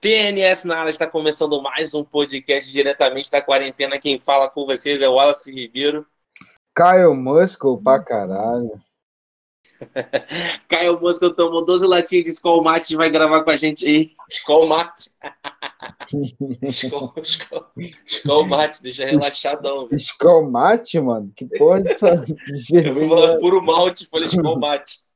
[0.00, 3.98] TNS na área está começando mais um podcast diretamente da quarentena.
[3.98, 6.06] Quem fala com vocês é o Wallace Ribeiro.
[6.72, 8.80] Caio Muscle pra caralho.
[10.68, 14.12] Caio Muscle tomou 12 latinhas de Skol Mate e vai gravar com a gente aí.
[14.30, 15.10] Skol Mate.
[16.62, 17.66] Skol, Skol,
[18.06, 19.88] Skol Mate, deixa relaxadão.
[19.90, 21.32] Skol Mate, mano?
[21.34, 22.24] Que porra dessa?
[23.40, 25.08] Puro malte, falei Skol Mate.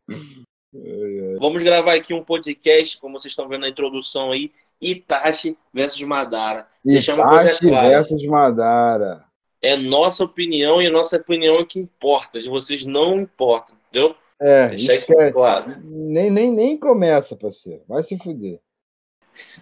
[1.39, 4.51] Vamos gravar aqui um podcast, como vocês estão vendo na introdução aí,
[4.83, 6.67] Itachi versus Madara.
[6.85, 9.25] Itachi versus Madara.
[9.63, 14.17] É nossa opinião e nossa opinião é que importa, de vocês não importa, entendeu?
[14.41, 15.77] É, Deixar isso é, claro.
[15.85, 17.83] Nem, nem, nem começa, parceiro.
[17.89, 18.59] Vai se fuder.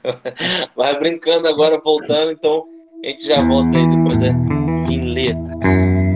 [0.75, 2.67] Vai brincando agora, voltando, então
[3.05, 6.10] a gente já volta aí depois da vinheta.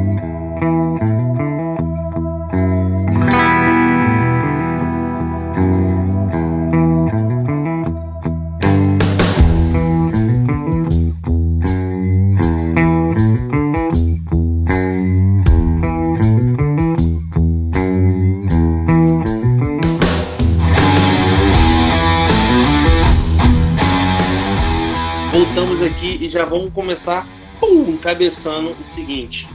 [26.35, 27.27] Já vamos começar
[27.61, 29.49] pum, cabeçando o seguinte: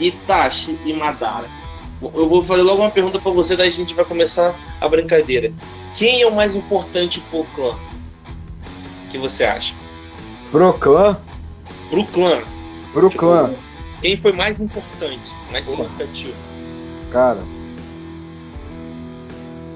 [0.00, 1.46] Itachi e Madara.
[2.02, 5.52] Eu vou fazer logo uma pergunta para você, daí a gente vai começar a brincadeira.
[5.96, 7.76] Quem é o mais importante pro clã?
[9.04, 9.74] O que você acha?
[10.50, 11.18] Pro clã?
[11.90, 12.40] Pro clã.
[12.94, 13.50] Pro tipo, clã.
[14.00, 15.30] Quem foi mais importante?
[15.52, 16.34] Mais significativo?
[17.12, 17.40] Cara.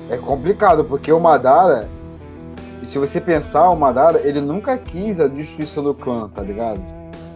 [0.08, 1.90] É complicado, porque o Madara
[2.84, 6.82] e se você pensar, o Madara, ele nunca quis a destruição do clã, tá ligado?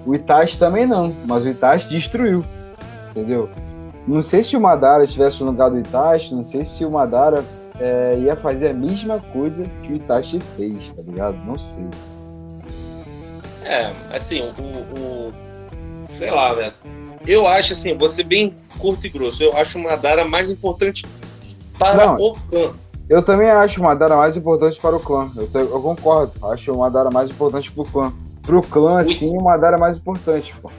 [0.05, 2.45] O Itachi também não, mas o Itachi destruiu,
[3.11, 3.49] entendeu?
[4.07, 7.43] Não sei se o Madara estivesse no lugar do Itachi, não sei se o Madara
[7.81, 11.39] é, ia fazer a mesma coisa que o Itachi fez, tá ligado?
[11.39, 11.89] Não sei.
[13.65, 15.33] É, assim, o, o
[16.11, 16.75] sei lá, velho.
[17.27, 19.42] Eu acho assim, ser bem curto e grosso.
[19.42, 21.07] Eu acho o Madara mais importante
[21.79, 22.75] para não, o clã.
[23.08, 25.30] Eu também acho o Madara mais importante para o clã.
[25.35, 26.33] Eu, te, eu concordo.
[26.51, 28.13] Acho o Madara mais importante para o clã.
[28.42, 30.70] Para o clã, sim, o Madara é mais importante, pô.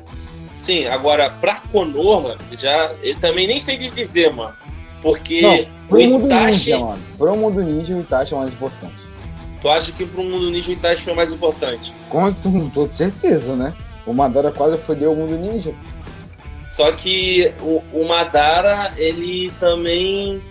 [0.61, 2.91] Sim, agora, pra Konoha, já.
[3.01, 4.53] Eu também nem sei de dizer, mano.
[5.01, 6.71] Porque Não, pro o mundo Itachi.
[6.73, 6.99] Ninja, mano.
[7.17, 8.93] Pro mundo ninja, o Itachi é mais importante.
[9.61, 11.93] Tu acha que pro mundo ninja o Itachi foi mais importante?
[12.09, 12.31] Com
[12.69, 13.73] toda certeza, né?
[14.05, 15.73] O Madara quase fodeu o mundo ninja.
[16.65, 20.41] Só que o, o Madara, ele também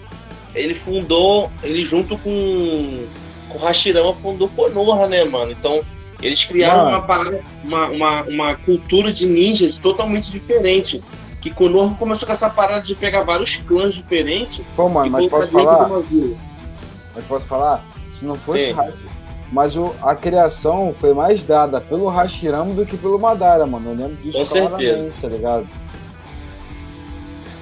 [0.55, 3.07] ele fundou, ele junto com,
[3.49, 5.53] com o Hashirama fundou Konoha, né, mano?
[5.53, 5.81] Então,
[6.23, 7.07] eles criaram uma,
[7.65, 11.03] uma, uma, uma, cultura de ninjas totalmente diferente.
[11.41, 14.65] Que Konoha começou com essa parada de pegar vários clãs diferentes.
[14.75, 15.89] Pô, mano, mas posso falar?
[17.15, 17.85] Mas posso falar?
[18.19, 18.75] Se não fosse
[19.51, 23.91] mas o, a criação foi mais dada pelo Hashirama do que pelo Madara, mano.
[23.91, 25.13] Eu lembro disso Com certeza.
[25.21, 25.67] tá ligado?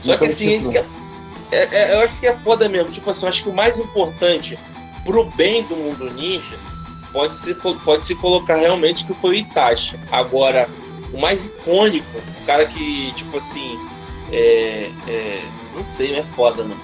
[0.02, 0.95] Só então, que assim, tipo...
[1.50, 2.90] É, é, eu acho que é foda mesmo.
[2.90, 4.58] Tipo assim, eu acho que o mais importante
[5.04, 6.58] pro bem do mundo ninja
[7.12, 9.98] pode se, pode se colocar realmente que foi o Itachi.
[10.10, 10.68] Agora,
[11.12, 12.06] o mais icônico,
[12.42, 13.78] o cara que, tipo assim,
[14.32, 15.42] é, é,
[15.74, 16.80] não sei, é foda, mano.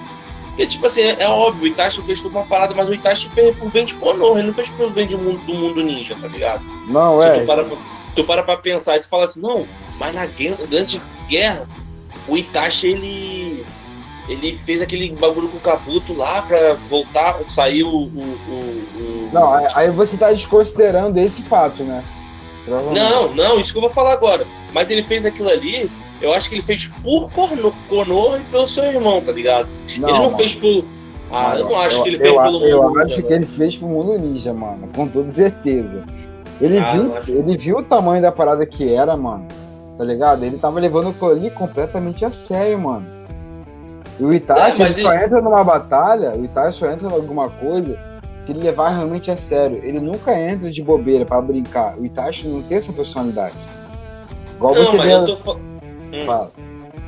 [0.47, 3.27] Porque, tipo assim, é, é, óbvio, o Itachi fez toda uma parada, mas o Itachi
[3.29, 6.15] fez por bem de Konoha, ele não fez por bem do mundo, do mundo ninja,
[6.19, 6.63] tá ligado?
[6.87, 7.39] Não, é.
[7.39, 7.65] Tu para,
[8.15, 9.67] tu para pra pensar e tu fala assim, não,
[9.99, 11.67] mas na grande guerra,
[12.27, 13.65] o Itachi, ele
[14.27, 17.89] ele fez aquele bagulho com o Caputo lá pra voltar, sair o.
[17.89, 18.53] o, o,
[18.95, 19.29] o...
[19.33, 22.03] Não, aí você tá desconsiderando esse fato, né?
[22.67, 24.45] Não, não, isso que eu vou falar agora.
[24.71, 25.89] Mas ele fez aquilo ali,
[26.21, 27.29] eu acho que ele fez por
[27.89, 29.67] Konoha e pelo seu irmão, tá ligado?
[29.97, 30.37] Não, ele não mano.
[30.37, 30.85] fez por.
[31.29, 32.67] Ah, eu não acho eu, que ele fez eu, pelo mundo.
[32.67, 36.03] Eu acho que ele fez pro mundo ninja, mano, com toda certeza.
[36.61, 39.45] Ele, ah, viu, ele viu o tamanho da parada que era, mano.
[39.97, 40.43] Tá ligado?
[40.43, 43.05] Ele tava levando ali completamente a sério, mano.
[44.19, 47.49] E o Itachi é, ele só entra numa batalha, o Itachi só entra em alguma
[47.49, 47.97] coisa
[48.45, 49.77] se ele levar realmente a sério.
[49.83, 51.97] Ele nunca entra de bobeira para brincar.
[51.97, 53.55] O Itachi não tem essa personalidade.
[54.55, 55.13] Igual não, você mas vê...
[55.13, 55.53] eu tô...
[55.53, 56.21] Hum.
[56.25, 56.51] Fala.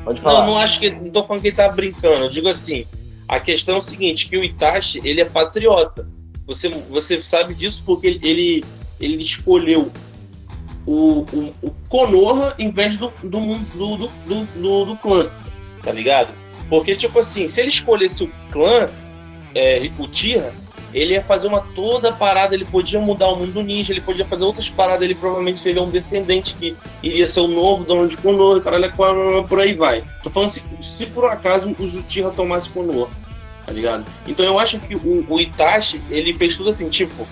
[0.03, 0.39] Pode falar.
[0.41, 0.89] Não, não acho que.
[0.89, 2.23] Não tô falando que ele tá brincando.
[2.23, 2.85] Eu digo assim.
[3.27, 6.07] A questão é o seguinte, que o Itachi, ele é patriota.
[6.45, 8.65] Você, você sabe disso porque ele, ele,
[8.99, 9.91] ele escolheu
[10.85, 15.27] o, o, o Konoha em vez do, do, do, do, do, do clã,
[15.81, 16.29] tá ligado?
[16.69, 18.87] Porque, tipo assim, se ele escolhesse o clã,
[19.53, 20.53] é, o Tira,
[20.95, 24.45] ele ia fazer uma toda parada, ele podia mudar o mundo ninja, ele podia fazer
[24.45, 28.61] outras paradas, ele provavelmente seria um descendente que iria ser o novo dono de Konoha,
[28.61, 28.91] caralho,
[29.47, 30.03] por aí vai.
[30.23, 33.09] Tô falando se, se por acaso o Uchiha tomasse Konoha,
[33.65, 34.05] tá ligado?
[34.25, 37.27] Então eu acho que o, o Itachi, ele fez tudo assim, tipo,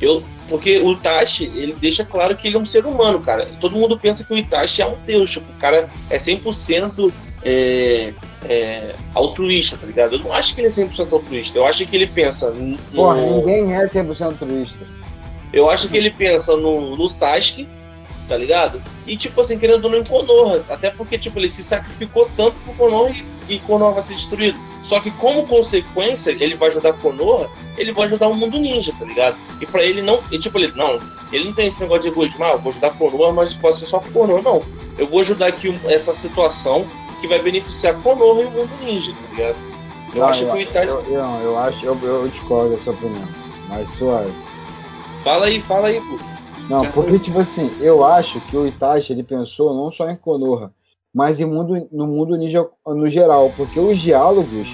[0.00, 3.46] Eu, porque o Itachi, ele deixa claro que ele é um ser humano, cara.
[3.60, 8.14] Todo mundo pensa que o Itachi é um deus, tipo, o cara é 100% é,
[8.44, 10.14] é, altruísta, tá ligado?
[10.14, 11.58] Eu não acho que ele é 100% altruísta.
[11.58, 12.50] Eu acho que ele pensa.
[12.50, 12.76] No...
[12.94, 14.78] Porra, ninguém é 100% altruísta.
[15.52, 17.66] Eu acho que ele pensa no, no Sasuke,
[18.28, 18.82] tá ligado?
[19.06, 20.62] E, tipo assim, querendo ou não em Konoha.
[20.68, 23.24] Até porque, tipo, ele se sacrificou tanto pro Konoha e,
[23.54, 24.58] e Konoha vai ser destruído.
[24.82, 29.04] Só que, como consequência, ele vai ajudar Konoha, ele vai ajudar o mundo ninja, tá
[29.04, 29.36] ligado?
[29.60, 30.20] E pra ele não.
[30.30, 31.00] E, tipo, ele não.
[31.32, 33.86] Ele não tem esse negócio de egoísmo, ah, eu vou ajudar Konoha, mas pode ser
[33.86, 34.62] só Konoha, não.
[34.98, 36.86] Eu vou ajudar aqui essa situação
[37.20, 39.56] que vai beneficiar Konoha e o mundo ninja, tá ligado?
[40.14, 40.88] Eu não, acho eu, que o Itachi.
[40.88, 43.28] Eu, eu, eu, acho, eu, eu discordo dessa opinião.
[43.68, 44.32] Mas suave.
[45.22, 46.18] Fala aí, fala aí, pô.
[46.68, 50.72] Não, porque, tipo assim, eu acho que o Itachi ele pensou não só em Konoha,
[51.14, 54.68] mas em mundo, no mundo ninja no geral, porque os diálogos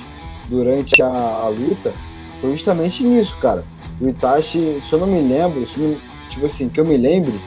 [0.48, 1.92] durante a, a luta
[2.40, 3.64] foi justamente nisso, cara.
[4.00, 5.98] O Itachi, se eu não me lembro, se,
[6.30, 7.38] tipo assim, que eu me lembre,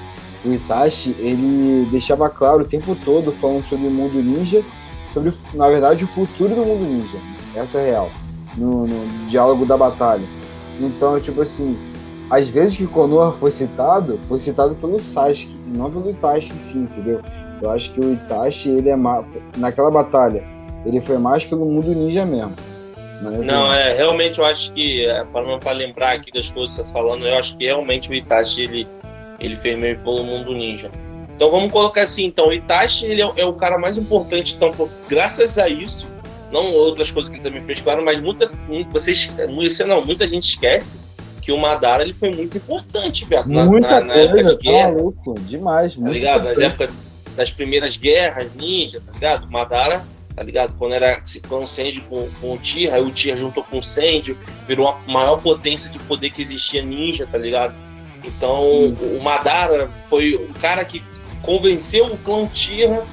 [0.46, 4.64] o Itachi ele deixava claro o tempo todo falando sobre o mundo ninja,
[5.16, 7.18] sobre, na verdade, o futuro do mundo ninja.
[7.56, 8.12] Essa é real.
[8.58, 10.24] No, no diálogo da batalha.
[10.80, 11.78] Então, tipo assim,
[12.30, 17.22] às vezes que Konoha foi citado, foi citado pelo Sasuke, não pelo Itachi sim, entendeu?
[17.62, 19.26] Eu acho que o Itachi, ele é mais,
[19.58, 20.44] naquela batalha,
[20.86, 22.54] ele foi mais pelo mundo ninja mesmo.
[23.22, 26.84] Não, é, não, é realmente eu acho que, é, para lembrar aqui das coisas que
[26.84, 28.88] você tá falando, eu acho que realmente o Itachi, ele,
[29.40, 30.92] ele fez meio pelo mundo ninja.
[31.36, 34.72] Então vamos colocar assim, então, o Itachi, ele é, é o cara mais importante, então,
[34.72, 36.08] por, graças a isso,
[36.52, 38.50] não outras coisas que ele também fez, claro, mas muita,
[38.90, 39.30] vocês,
[39.86, 41.00] não, muita gente esquece
[41.42, 43.48] que o Madara ele foi muito importante, velho.
[43.48, 44.92] Na, Muita na, na coisa, época de guerra.
[44.92, 46.44] Tá louco, demais, tá ligado?
[46.46, 46.90] Nas épocas
[47.36, 49.46] das primeiras guerras ninja, tá ligado?
[49.46, 50.04] O Madara,
[50.36, 50.74] tá ligado?
[50.76, 54.36] Quando era se Sanji com, com o Tira, aí o Tira juntou com o Sanji,
[54.68, 57.76] virou a maior potência de poder que existia ninja, tá ligado?
[58.24, 59.18] Então, Sim.
[59.18, 61.04] o Madara foi o cara que
[61.46, 63.06] convenceu o clã Tira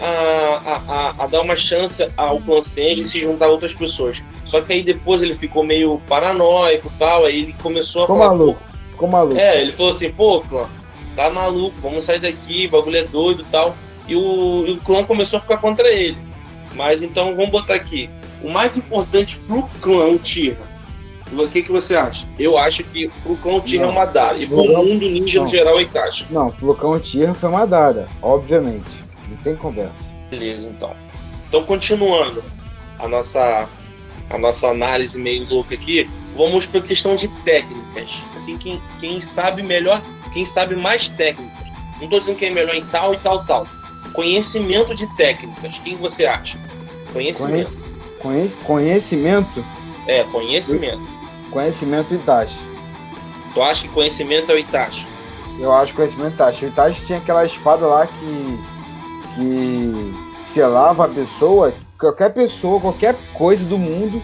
[0.00, 4.22] a, a, a, dar uma chance ao clã Sanji e se juntar a outras pessoas.
[4.44, 8.18] Só que aí depois ele ficou meio paranoico e tal, aí ele começou a ficou
[8.18, 8.30] falar.
[8.36, 8.62] Maluco.
[8.90, 9.38] Ficou maluco.
[9.38, 10.66] É, ele falou assim, pô, clã,
[11.14, 13.74] tá maluco, vamos sair daqui, o bagulho é doido e tal.
[14.06, 16.16] E o, e o clã começou a ficar contra ele.
[16.74, 18.10] Mas então vamos botar aqui.
[18.42, 20.75] O mais importante pro clã, Tira.
[21.32, 22.26] O que, que você acha?
[22.38, 23.10] Eu acho que
[23.42, 24.36] clã Tira é o Madara.
[24.36, 25.44] E pro mundo ninja não.
[25.44, 26.26] no geral é Itachi.
[26.30, 28.90] Não, clã Tira foi Madara, obviamente.
[29.28, 29.92] Não tem conversa.
[30.30, 30.92] Beleza, então.
[31.48, 32.42] Então, continuando
[32.98, 33.68] a nossa
[34.28, 38.10] a nossa análise meio louca aqui, vamos para a questão de técnicas.
[38.34, 40.02] Assim, quem, quem sabe melhor,
[40.32, 41.66] quem sabe mais técnicas.
[41.96, 43.66] Não estou dizendo quem é melhor em tal e tal, tal.
[44.12, 45.78] Conhecimento de técnicas.
[45.78, 46.58] Quem você acha?
[47.12, 47.70] Conhecimento.
[48.20, 48.50] Conhe...
[48.64, 49.64] Conhecimento?
[50.06, 51.15] É, conhecimento.
[51.50, 52.58] Conhecimento Itachi.
[53.54, 55.06] Tu acha que conhecimento é o Itachi?
[55.58, 56.64] Eu acho que conhecimento Itachi.
[56.64, 58.58] O Itachi tinha aquela espada lá que.
[59.34, 64.22] que selava a pessoa qualquer pessoa, qualquer coisa do mundo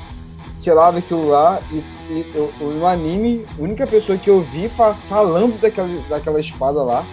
[0.59, 1.77] selava aquilo lá e,
[2.11, 6.83] e eu, no anime, a única pessoa que eu vi fa falando daquela, daquela espada
[6.83, 7.05] lá,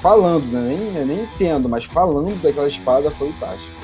[0.00, 0.76] falando, né?
[0.94, 3.75] nem, nem entendo, mas falando daquela espada foi o Tashi.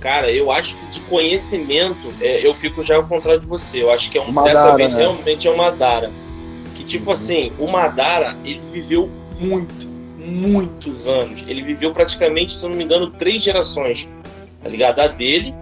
[0.00, 3.82] Cara, eu acho que de conhecimento, é, eu fico já ao contrário de você.
[3.82, 5.00] Eu acho que é um, Madara, dessa vez né?
[5.00, 6.10] realmente é o Madara.
[6.74, 7.12] Que tipo uhum.
[7.12, 9.86] assim, o Madara, ele viveu muito,
[10.16, 11.44] muitos anos.
[11.46, 14.08] Ele viveu praticamente, se eu não me engano, três gerações
[14.62, 15.00] tá ligado?
[15.00, 15.54] A dele,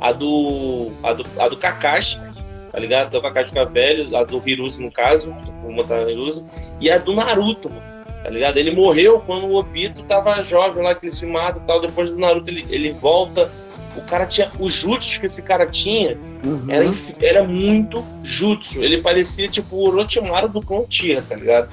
[0.00, 0.90] a do.
[1.02, 2.18] a do, a do Kakashi,
[2.72, 3.10] tá ligado?
[3.10, 6.44] Do Kakashi fica velho, a do Hiruzi no caso, vou botar Hiruzi,
[6.80, 7.70] e a do Naruto,
[8.22, 8.56] tá ligado?
[8.56, 12.10] Ele morreu quando o Obito tava jovem lá, que ele se mata e tal, depois
[12.10, 13.50] do Naruto ele, ele volta.
[13.96, 14.50] O cara tinha.
[14.58, 16.64] Os jutsus que esse cara tinha uhum.
[16.68, 18.82] era, era muito jutsu.
[18.82, 20.86] Ele parecia tipo o Orochimaru do Clone
[21.28, 21.70] tá ligado?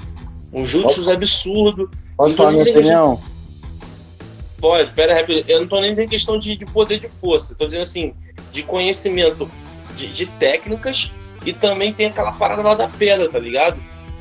[0.51, 1.89] Um jutsu absurdo.
[2.15, 3.19] Posso falar minha opinião?
[4.63, 5.43] Pode, pera rapidinho.
[5.45, 8.13] Eu não tô nem dizendo questão de, de poder de força, tô dizendo assim,
[8.49, 9.51] de conhecimento
[9.97, 11.11] de, de, técnicas
[11.45, 13.77] e também tem aquela parada lá da pedra, tá ligado?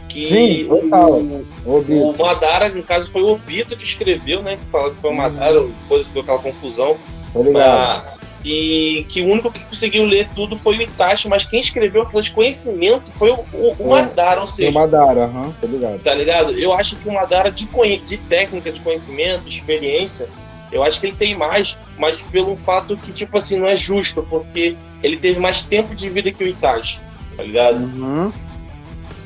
[0.08, 4.56] Que Sim, o, o, o, Madara, no caso, foi o Obito que escreveu, né?
[4.56, 6.96] Que falou que foi o Madara, depois ficou aquela confusão.
[7.34, 8.22] Obrigado.
[8.44, 12.28] E que o único que conseguiu ler tudo foi o Itachi, mas quem escreveu aqueles
[12.28, 14.70] conhecimentos foi o, o, o Madara, ou seja.
[14.70, 16.02] O Madara, aham, uhum, tá ligado.
[16.02, 16.50] Tá ligado?
[16.58, 20.28] Eu acho que o Madara, de, de técnica, de conhecimento, de experiência,
[20.72, 24.26] eu acho que ele tem mais, mas pelo fato que, tipo assim, não é justo,
[24.28, 26.98] porque ele teve mais tempo de vida que o Itachi,
[27.36, 27.76] tá ligado?
[27.76, 28.32] Uhum.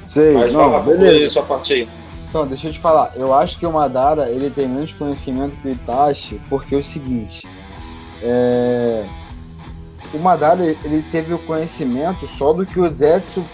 [0.05, 1.33] Sei, mas não, vai beleza.
[1.33, 1.89] sua parte aí.
[2.29, 5.69] Então, deixa eu te falar, eu acho que o Madara, ele tem menos conhecimento que
[5.69, 7.47] o Itachi, porque é o seguinte,
[8.23, 9.05] é...
[10.15, 13.45] O Madara ele teve o conhecimento só do que o Zetsu,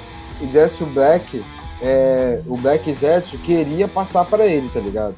[0.40, 1.42] o Zetsu Black
[1.82, 5.14] é, o Black Zetsu queria passar para ele, tá ligado?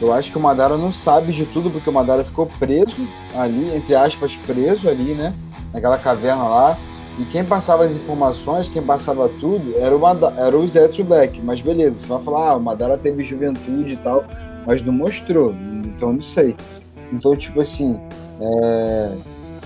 [0.00, 3.76] Eu acho que o Madara não sabe de tudo, porque o Madara ficou preso ali,
[3.76, 5.34] entre aspas, preso ali, né?
[5.72, 6.78] Naquela caverna lá.
[7.18, 11.40] E quem passava as informações, quem passava tudo, era o, Madara, era o Zetsu Black.
[11.42, 14.24] Mas beleza, você vai falar, ah, o Madara teve juventude e tal,
[14.66, 15.52] mas não mostrou,
[15.84, 16.56] então não sei.
[17.12, 17.98] Então, tipo assim,
[18.40, 19.10] é...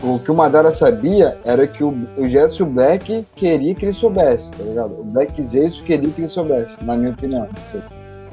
[0.03, 4.65] o que o Madara sabia era que o, o Black queria que ele soubesse, tá
[4.65, 5.01] ligado?
[5.01, 7.49] O Black Zetsu queria que ele soubesse, na minha opinião.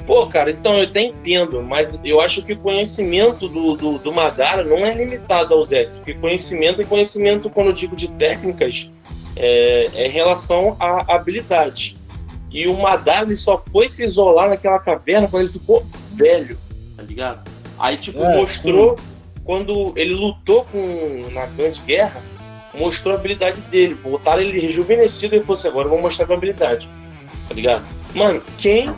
[0.05, 4.11] Pô, cara, então eu até entendo, mas eu acho que o conhecimento do, do, do
[4.11, 8.89] Madara não é limitado ao Zetsu, porque conhecimento é conhecimento, quando eu digo de técnicas,
[9.35, 11.95] é, é em relação à habilidade.
[12.51, 16.57] E o Madara ele só foi se isolar naquela caverna quando ele ficou velho,
[16.97, 17.47] tá ligado?
[17.77, 19.03] Aí, tipo, é, mostrou sim.
[19.49, 22.21] Quando ele lutou com na Grande Guerra,
[22.71, 23.95] mostrou a habilidade dele.
[23.95, 26.87] Voltaram ele rejuvenescido e falou assim: agora eu vou mostrar a habilidade,
[27.47, 27.83] tá ligado?
[28.13, 28.93] Mano, quem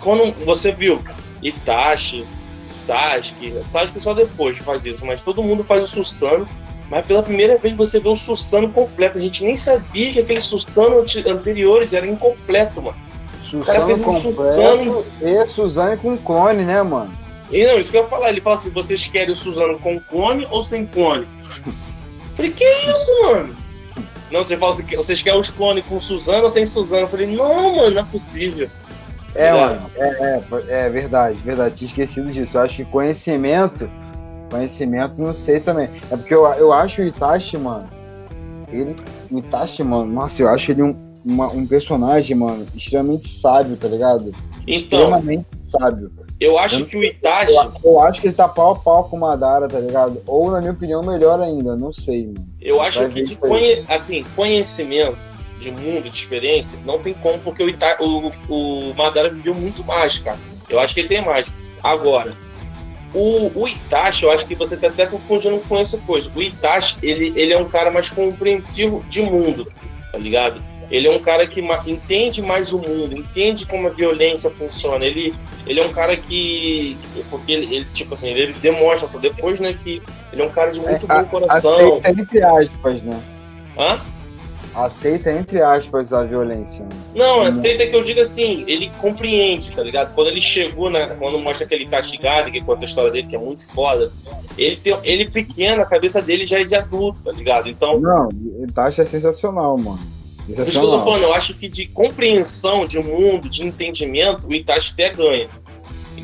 [0.00, 0.98] quando você viu
[1.40, 2.26] Itachi,
[2.66, 6.48] Sasuke, Sasuke só depois faz isso, mas todo mundo faz o Susano,
[6.90, 9.18] mas pela primeira vez você vê um Susano completo.
[9.18, 12.98] A gente nem sabia que aqueles Susano anteriores eram incompleto, mano.
[13.44, 17.23] Susano o cara fez um Susano e Suzano com clone, né, mano?
[17.54, 18.30] E não, isso que eu ia falar.
[18.30, 21.24] Ele fala assim: vocês querem o Suzano com clone ou sem clone?
[22.34, 23.56] Falei, que isso, mano?
[24.32, 27.02] Não, você fala assim, vocês querem os clones com Suzano ou sem Suzano?
[27.02, 28.68] Eu falei, não, mano, não é possível.
[29.36, 31.76] É, mano, é, é, é, verdade, verdade.
[31.76, 32.56] Tinha esquecido disso.
[32.56, 33.88] Eu acho que conhecimento,
[34.50, 35.88] conhecimento, não sei também.
[36.10, 37.88] É porque eu, eu acho o Itachi, mano,
[38.72, 38.96] ele,
[39.30, 43.86] o Itachi, mano, nossa, eu acho ele um, uma, um personagem, mano, extremamente sábio, tá
[43.86, 44.34] ligado?
[44.66, 45.46] Então, extremamente
[45.78, 46.10] sábio.
[46.40, 47.54] Eu acho eu, que o Itachi.
[47.54, 50.20] Eu, eu, acho que ele tá pau a pau com o Madara, tá ligado?
[50.26, 52.46] Ou, na minha opinião, melhor ainda, não sei, mano.
[52.60, 53.84] Eu acho Vai que de conhe...
[53.88, 55.16] assim, conhecimento
[55.60, 59.84] de mundo, de experiência, não tem como, porque o, Ita, o, o Madara viveu muito
[59.84, 60.38] mais, cara.
[60.68, 61.52] Eu acho que ele tem mais.
[61.82, 62.34] Agora,
[63.14, 66.30] o, o Itachi, eu acho que você está até confundindo com essa coisa.
[66.34, 69.70] O Itachi, ele, ele é um cara mais compreensivo de mundo,
[70.10, 70.60] tá ligado?
[70.90, 75.04] Ele é um cara que entende mais o mundo, entende como a violência funciona.
[75.04, 75.34] Ele,
[75.66, 76.96] ele é um cara que.
[77.30, 80.72] Porque ele, ele tipo assim, ele demonstra só depois, né, que ele é um cara
[80.72, 81.96] de muito é, bom coração.
[81.96, 83.22] Aceita entre aspas, né?
[83.78, 84.00] Hã?
[84.74, 86.80] aceita, entre aspas, a violência.
[86.80, 86.88] Né?
[87.14, 90.12] Não, aceita que eu digo assim, ele compreende, tá ligado?
[90.14, 93.38] Quando ele chegou, na, quando mostra aquele castigado, que conta a história dele, que é
[93.38, 94.10] muito foda,
[94.58, 97.68] ele, tem, ele pequeno, a cabeça dele já é de adulto, tá ligado?
[97.68, 98.00] Então.
[98.00, 98.28] Não,
[98.62, 100.13] Itachi é sensacional, mano.
[100.46, 100.68] Sensacional.
[100.68, 104.52] Isso que eu tô falando, eu acho que de compreensão de mundo, de entendimento, o
[104.52, 105.48] Itachi até ganha.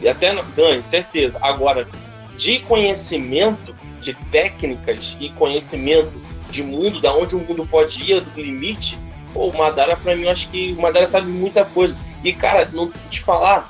[0.09, 1.39] Até ganha, certeza.
[1.41, 1.89] Agora,
[2.37, 6.12] de conhecimento, de técnicas e conhecimento
[6.50, 8.99] de mundo, da onde o mundo pode ir, do limite,
[9.33, 11.97] pô, o Madara, pra mim, eu acho que o Madara sabe muita coisa.
[12.25, 13.69] E, cara, não te falar,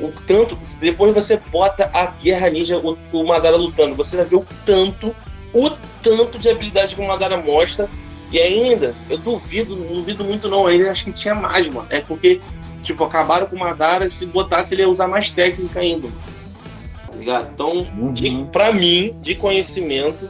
[0.00, 4.36] o tanto, depois você bota a Guerra Ninja, o, o Madara lutando, você vai ver
[4.36, 5.14] o tanto,
[5.52, 5.70] o
[6.02, 7.88] tanto de habilidade que o Madara mostra.
[8.30, 11.86] E ainda, eu duvido, não duvido muito não, ainda acho que tinha mais, mano.
[11.90, 12.40] É porque,
[12.82, 16.08] tipo, acabaram com o Madara, se botasse ele ia usar mais técnica ainda.
[17.10, 17.48] Tá ligado?
[17.52, 18.12] Então, uhum.
[18.12, 20.28] de, pra mim, de conhecimento,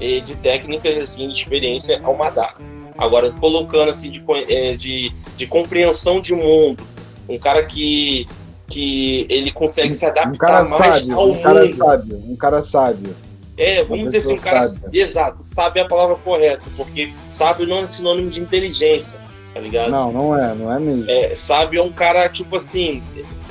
[0.00, 2.56] de técnicas assim de experiência ao Madara.
[2.98, 6.82] Agora, colocando assim de, é, de, de compreensão de mundo,
[7.28, 8.26] um cara que,
[8.66, 11.42] que ele consegue se adaptar um mais sábio, ao um mundo.
[11.42, 13.16] Cara sábio, um cara sábio.
[13.60, 15.02] É, vamos dizer assim, um cara sábio.
[15.02, 19.20] exato, sabe a palavra correta, porque sábio não é sinônimo de inteligência,
[19.52, 19.90] tá ligado?
[19.90, 21.10] Não, não é, não é mesmo.
[21.10, 23.02] É, sábio é um cara, tipo assim,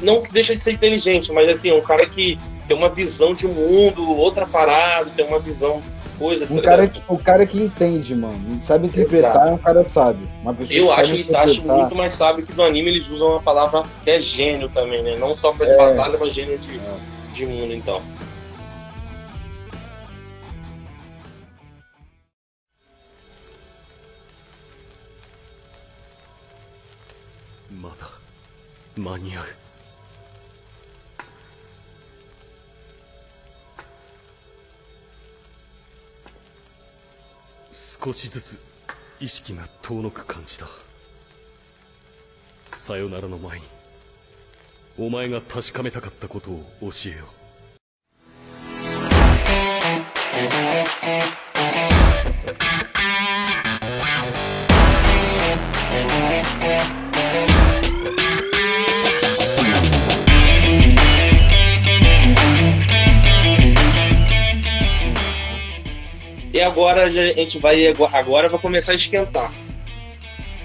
[0.01, 3.33] não que deixa de ser inteligente, mas assim, é um cara que tem uma visão
[3.33, 5.81] de mundo, outra parada, tem uma visão
[6.19, 6.45] coisa.
[6.51, 8.61] Um tá cara que, o cara que entende, mano.
[8.61, 9.49] Sabe interpretar Exato.
[9.49, 10.27] é um cara sábio.
[10.69, 14.11] Eu acho que Itachi muito mais sábio que no anime eles usam uma palavra que
[14.11, 15.15] é gênio também, né?
[15.17, 15.77] Não só pra de é.
[15.77, 16.97] batalha, mas gênio de, é.
[17.33, 18.01] de mundo, então.
[28.99, 29.45] 間に合う。
[38.01, 38.57] 少しずつ
[39.19, 40.67] 意識が遠のく感じだ
[42.87, 43.65] さよならの前に
[44.97, 47.39] お前が確かめたかったことを教えよう
[66.79, 69.51] agora a gente vai agora vai começar a esquentar.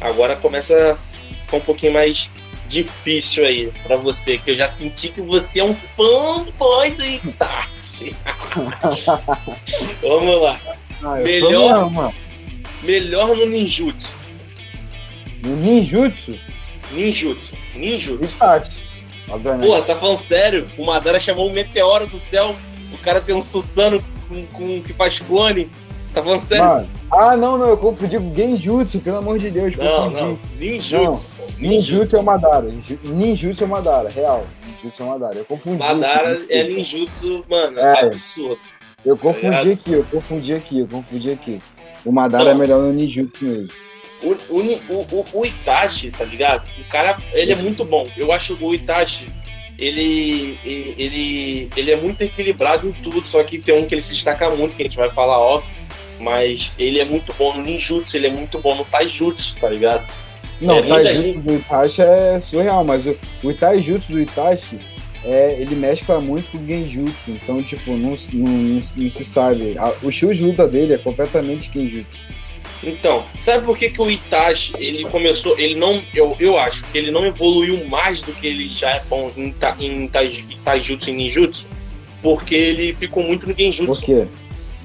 [0.01, 0.97] Agora começa
[1.45, 2.31] ficar um pouquinho mais
[2.69, 8.15] difícil aí para você, que eu já senti que você é um fanboy do Itachi.
[10.03, 10.59] Vamos lá.
[11.03, 12.15] Ah, melhor, mesmo,
[12.83, 14.15] melhor no ninjutsu.
[15.43, 16.39] No ninjutsu?
[16.93, 17.55] Ninjutsu.
[17.75, 18.25] Ninjutsu.
[18.25, 18.85] Itachi.
[19.63, 20.69] Porra, tá falando sério?
[20.79, 22.55] O Madara chamou um meteoro do céu.
[22.93, 25.69] O cara tem um Susano com, com que faz clone.
[26.15, 26.65] Tá falando sério?
[26.65, 26.89] Mano.
[27.11, 29.77] Ah, não, não, eu confundi com Genjutsu, pelo amor de Deus.
[29.77, 30.23] Não, confundi.
[30.23, 30.39] não.
[30.59, 31.27] Ninjutsu.
[31.39, 31.69] Não.
[31.69, 32.73] Ninjutsu é o Madara.
[33.05, 34.47] Ninjutsu é o Madara, real.
[34.65, 35.35] Ninjutsu é o Madara.
[35.37, 35.79] Eu confundi.
[35.79, 38.07] Madara é ninjutsu, mano, é.
[38.07, 38.59] absurdo.
[39.05, 41.59] Eu confundi tá aqui, eu confundi aqui, eu confundi aqui.
[42.05, 43.71] O Madara é melhor no ninjutsu mesmo.
[44.23, 46.65] O, o, o, o, Itachi, tá ligado?
[46.81, 48.09] O cara, ele é muito bom.
[48.17, 49.29] Eu acho o Itachi,
[49.79, 54.15] ele, ele, ele é muito equilibrado em tudo, só que tem um que ele se
[54.15, 55.75] destaca muito, que a gente vai falar óbvio,
[56.25, 60.05] mas ele é muito bom no ninjutsu, ele é muito bom no taijutsu, tá ligado?
[60.61, 64.79] Não, é, o taijutsu do Itachi é surreal, mas o, o taijutsu do Itachi,
[65.25, 69.77] é, ele mescla muito com o genjutsu, então, tipo, não, não, não, não se sabe.
[70.03, 72.19] O estilo de luta dele é completamente genjutsu.
[72.83, 76.99] Então, sabe por que, que o Itachi, ele começou, ele não, eu, eu acho que
[76.99, 81.13] ele não evoluiu mais do que ele já é bom em, em, em Taijutsu e
[81.13, 81.67] Ninjutsu?
[82.23, 83.87] Porque ele ficou muito no Genjutsu.
[83.87, 84.27] Por quê?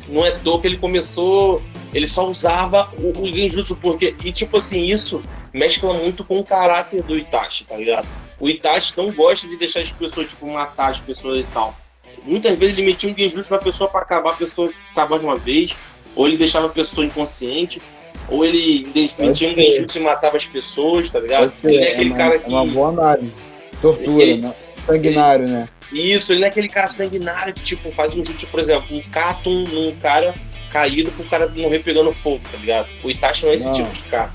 [0.10, 1.62] Não é toa que ele começou,
[1.94, 5.24] ele só usava o, o Genjutsu, porque, e tipo assim, isso
[5.54, 8.08] mescla muito com o caráter do Itachi, tá ligado?
[8.40, 11.76] O Itachi não gosta de deixar as pessoas, tipo, matar as pessoas e tal.
[12.24, 15.38] Muitas vezes ele metia um Genjutsu na pessoa para acabar a pessoa acabar de uma
[15.38, 15.76] vez,
[16.16, 17.82] ou ele deixava a pessoa inconsciente,
[18.30, 18.88] ou ele
[19.18, 21.52] metia um genjutsu e matava as pessoas, tá ligado?
[21.64, 22.46] Ele é aquele é uma, cara que.
[22.46, 23.42] É uma boa análise.
[23.82, 24.54] Tortura, ele, né?
[24.90, 25.70] Sanguinário, ele, né?
[25.92, 29.02] Isso, ele não é aquele cara sanguinário que, tipo, faz um jutsu, por exemplo, um
[29.12, 30.34] catum num cara
[30.72, 32.88] caído pro cara morrer pegando fogo, tá ligado?
[33.04, 34.32] O Itachi não é esse não, tipo de cara.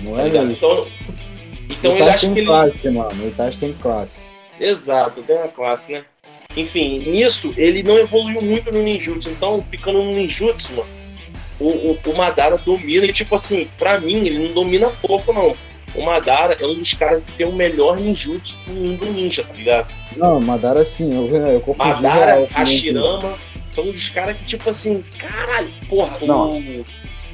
[0.00, 0.52] Não tá é ligado?
[0.52, 0.86] Então,
[1.70, 2.46] então ele acha que ele.
[2.46, 3.24] Classe, mano.
[3.24, 4.20] O Itachi tem classe.
[4.58, 6.04] Exato, tem uma classe, né?
[6.56, 9.28] Enfim, nisso ele não evoluiu muito no ninjutsu.
[9.28, 10.88] Então, ficando no ninjutsu, mano,
[11.60, 13.04] o, o, o Madara domina.
[13.04, 15.54] E, tipo assim, pra mim, ele não domina pouco, não.
[15.96, 19.54] O Madara é um dos caras que tem o melhor ninjutsu do mundo ninja, tá
[19.54, 19.88] ligado?
[20.16, 21.88] Não, Madara sim, eu, eu confundi.
[21.88, 23.34] Madara, real, Hashirama,
[23.74, 26.58] são um dos caras que, tipo assim, caralho, porra, não.
[26.58, 26.84] O,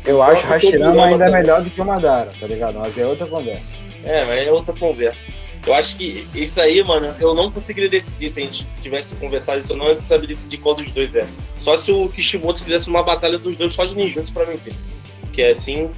[0.05, 1.40] eu acho Hashirama ainda também.
[1.42, 2.79] melhor do que o Madara, tá ligado?
[2.79, 3.62] Mas é outra conversa.
[4.05, 5.31] É, mas é outra conversa.
[5.64, 9.61] Eu acho que isso aí, mano, eu não conseguiria decidir se a gente tivesse conversado
[9.61, 11.27] isso, eu não saberia decidir qual dos dois é.
[11.61, 14.59] Só se o Kishimoto fizesse uma batalha dos dois só de ninjutsu pra mim.
[15.33, 15.88] Que é assim.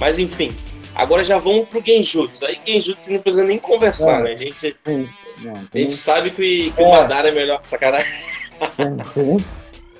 [0.00, 0.52] Mas enfim.
[0.94, 2.46] Agora já vamos pro Genjutsu.
[2.46, 4.22] Aí Genjutsu não precisa nem conversar, é.
[4.24, 4.32] né?
[4.32, 4.76] A gente,
[5.38, 6.86] não, a gente sabe que, que é.
[6.86, 8.06] o Madara é melhor que sacanagem.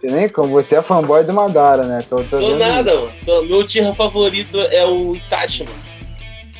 [0.02, 1.98] nem como você é fanboy do Madara, né?
[2.08, 3.30] Tô, tô Tô nada, isso.
[3.30, 3.48] mano.
[3.48, 5.94] Meu tira favorito é o Itachi, mano.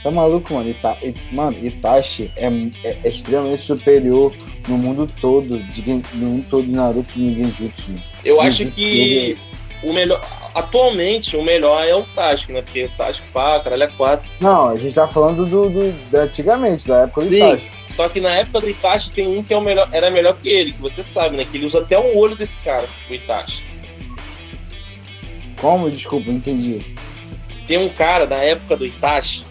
[0.03, 0.69] Tá maluco, mano?
[0.69, 0.99] Ita...
[1.33, 4.35] Mano, Itachi é, é, é, extremamente superior
[4.69, 7.85] no mundo todo, de, no mundo todo de Naruto e Genjutsu.
[7.89, 8.03] Mano.
[8.25, 9.39] Eu acho que
[9.85, 10.21] o melhor.
[10.55, 12.63] Atualmente, o melhor é o Sasuke, né?
[12.63, 14.31] Porque o Sasuke, pá, caralho, é 4.
[14.41, 17.37] Não, a gente tá falando do, do, do antigamente, da época do Sim.
[17.37, 17.71] Itachi.
[17.97, 20.49] Só que na época do Itachi tem um que é o melhor, era melhor que
[20.49, 21.47] ele, que você sabe, né?
[21.49, 23.63] Que ele usa até o olho desse cara, o Itachi.
[25.61, 25.91] Como?
[25.91, 26.95] Desculpa, não entendi.
[27.67, 29.45] Tem um cara da época do Itachi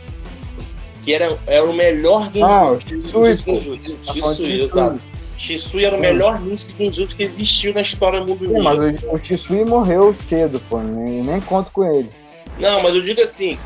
[1.03, 2.45] que era, era o melhor Genjutsu.
[2.45, 4.13] Ah, o Shisui, Genjutsu.
[4.13, 4.99] Shisui, exato.
[5.43, 8.63] Shisui era o melhor ninja de Genjutsu que existiu na história do mundo ninja.
[8.63, 12.09] Mas o, Shisui morreu cedo, pô, nem, nem conto com ele.
[12.57, 13.59] Não, mas eu digo assim,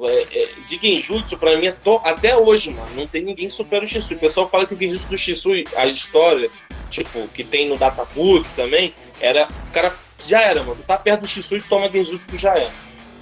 [0.00, 2.00] é, é, de Genjutsu, pra mim, é to...
[2.02, 4.16] até hoje, mano, não tem ninguém que supera o Shisui.
[4.16, 6.50] O pessoal fala que o Genjutsu do Shisui, a história,
[6.90, 11.28] tipo, que tem no Databook também, era, o cara já era, mano, tá perto do
[11.28, 12.72] Shisui, toma Genjutsu que já era, tá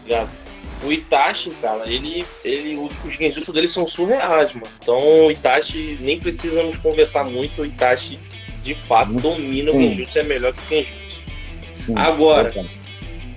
[0.05, 0.31] ligado?
[0.85, 4.67] O Itachi, cara, ele, ele, os genjutsu dele são surreais, mano.
[4.81, 8.19] Então o Itachi, nem precisamos conversar muito, o Itachi
[8.63, 10.99] de fato domina o genjutsu, é melhor que o genjutsu.
[11.75, 12.53] Sim, Agora,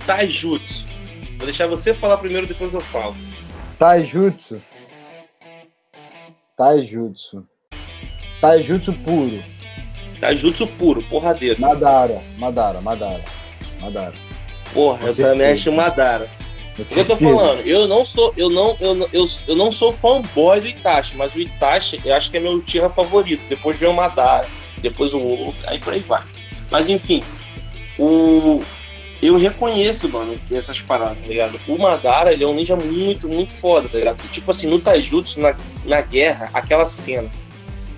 [0.06, 0.84] Taijutsu.
[1.38, 3.14] Vou deixar você falar primeiro, depois eu falo.
[3.78, 4.60] Taijutsu.
[6.56, 7.46] Taijutsu.
[8.40, 9.42] Taijutsu puro.
[10.20, 11.60] Taijutsu puro, porradeiro.
[11.60, 13.24] Madara, Madara, Madara.
[13.80, 14.14] Madara.
[14.72, 15.32] Porra, Com eu certeza.
[15.32, 16.28] também acho Madara.
[16.78, 17.60] Eu tô falando?
[17.66, 21.40] Eu não sou, eu não, eu, eu, eu não sou fanboy do Itachi, mas o
[21.40, 23.42] Itachi eu acho que é meu tira favorito.
[23.48, 24.46] Depois vem o Madara,
[24.78, 26.22] depois o outro, aí por aí vai.
[26.70, 27.22] Mas enfim,
[27.98, 28.60] o
[29.22, 31.60] eu reconheço, mano, essas paradas, tá ligado?
[31.68, 34.20] O Madara, ele é um ninja muito, muito foda, tá ligado?
[34.32, 35.54] Tipo assim, no Taijutsu, na,
[35.84, 37.30] na guerra, aquela cena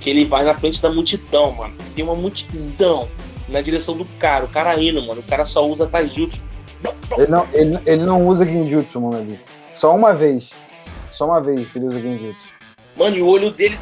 [0.00, 1.74] que ele vai na frente da multidão, mano.
[1.94, 3.08] Tem uma multidão
[3.48, 5.20] na direção do cara, o cara indo, mano.
[5.20, 6.42] O cara só usa Taijutsu
[7.18, 9.18] ele não, ele, ele não usa Genjutsu, mano.
[9.18, 9.38] Ali.
[9.74, 10.50] Só uma vez.
[11.12, 12.54] Só uma vez que ele usa Genjutsu.
[12.96, 13.76] Mano, e o olho dele,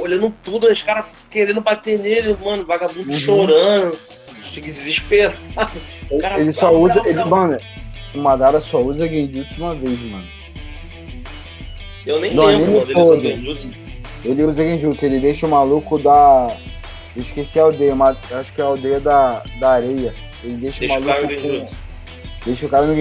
[0.00, 3.18] olhando tudo, os caras querendo bater nele, mano, vagabundo uhum.
[3.18, 3.98] chorando,
[4.52, 5.36] desesperado.
[6.10, 7.58] Ele, ele só usa, ele, mano,
[8.14, 10.26] o Madara só usa Genjutsu uma vez, mano.
[12.06, 13.70] Eu nem lembro, mano, ele usa Genjutsu.
[14.24, 16.54] Ele usa Genjutsu, ele deixa o maluco da.
[17.16, 20.14] Eu esqueci a aldeia, mas acho que é a aldeia da, da areia.
[20.44, 21.24] Ele deixa, deixa o maluco.
[21.24, 21.87] O cara
[22.44, 22.94] deixa o cara no.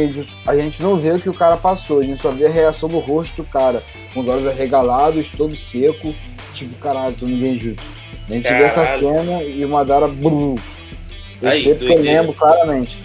[0.46, 2.90] A gente não vê o que o cara passou, a gente só vê a reação
[2.90, 6.14] do rosto do cara com os olhos arregalados, todo seco,
[6.54, 7.84] tipo, caralho, tô no Genjutsu.
[8.30, 8.62] A gente caralho.
[8.62, 10.08] vê essa cena e o Madara.
[10.08, 10.56] Brum.
[11.42, 12.98] Eu Aí, eu lembro claramente.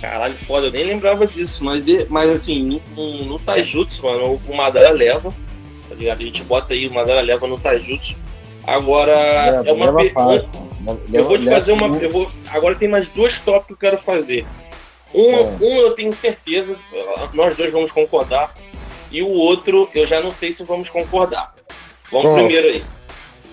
[0.00, 4.90] Caralho, foda, eu nem lembrava disso, mas, mas assim, no, no Taijutsu, mano, o Madara
[4.90, 5.34] leva,
[5.88, 6.20] tá ligado?
[6.20, 8.16] A gente bota aí o Madara leva no Taijutsu.
[8.64, 9.12] Agora,
[9.62, 10.48] leva, é uma pergunta.
[11.12, 11.86] Eu vou te fazer uma.
[11.96, 14.46] Eu vou, agora tem mais dois tópicos que eu quero fazer.
[15.14, 15.56] Um, é.
[15.60, 16.76] um eu tenho certeza,
[17.32, 18.54] nós dois vamos concordar,
[19.10, 21.54] e o outro, eu já não sei se vamos concordar.
[22.10, 22.84] Vamos primeiro aí.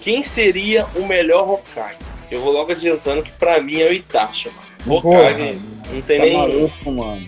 [0.01, 1.97] Quem seria o melhor Hokage?
[2.29, 4.97] Eu vou logo adiantando que pra mim é o Itachi, mano.
[4.97, 6.37] Hokage não tem tá nem.
[6.37, 7.27] Maluco, mano.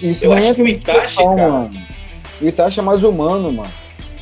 [0.00, 1.48] Isso eu acho é que o Itachi, cara.
[1.48, 1.82] Mano.
[2.40, 3.72] O Itachi é mais humano, mano.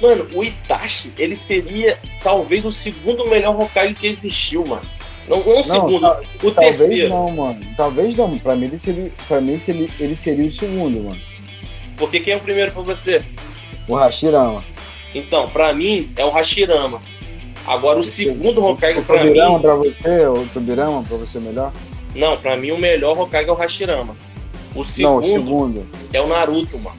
[0.01, 4.87] Mano, o Itachi, ele seria talvez o segundo melhor Hokage que existiu, mano.
[5.29, 7.09] Não, não o segundo, não, o talvez terceiro.
[7.11, 7.61] não, mano.
[7.77, 8.39] Talvez não.
[8.39, 11.21] Pra mim, ele seria, pra mim ele, ele seria o segundo, mano.
[11.97, 13.23] Porque quem é o primeiro pra você?
[13.87, 14.65] O Hashirama.
[15.15, 17.01] Então, pra mim, é o Hashirama.
[17.67, 19.39] Agora, o segundo Hokage o pra mim...
[19.39, 20.27] O pra você?
[20.27, 21.73] O Tobirama pra você melhor?
[22.15, 24.17] Não, pra mim o melhor Hokage é o Hashirama.
[24.75, 25.87] O segundo, Não, o segundo.
[26.13, 26.97] é o Naruto, mano.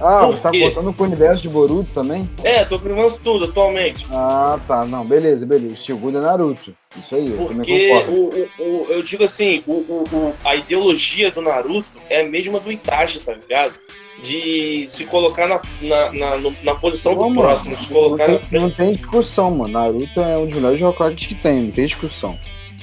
[0.00, 2.28] Ah, Por você tá contando com o universo de Boruto também?
[2.44, 4.06] É, tô gravando tudo atualmente.
[4.10, 4.84] Ah, tá.
[4.84, 5.74] Não, beleza, beleza.
[5.74, 6.74] O segundo é Naruto.
[6.96, 11.42] Isso aí, eu Porque o, o, o, eu digo assim, o, o, a ideologia do
[11.42, 13.74] Naruto é a mesma do Itachi, tá ligado?
[14.22, 18.70] de se colocar na, na, na, na posição do próximo, se colocar não tem, não
[18.70, 19.74] tem discussão, mano.
[19.74, 22.36] Naruto é um dos melhores Hokages que tem, não tem discussão.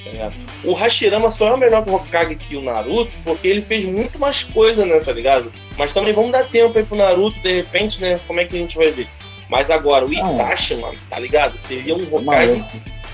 [0.05, 0.31] É.
[0.63, 4.43] O Hashirama só é o melhor Hokage que o Naruto, porque ele fez muito mais
[4.43, 5.51] coisa, né, tá ligado?
[5.77, 8.19] Mas também vamos dar tempo aí pro Naruto, de repente, né?
[8.27, 9.07] Como é que a gente vai ver?
[9.49, 11.57] Mas agora, o ah, Itachi, ah, mano, tá ligado?
[11.57, 12.63] Seria um Hokage.